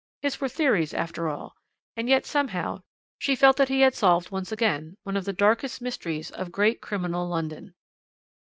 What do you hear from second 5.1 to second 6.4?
of the darkest mysteries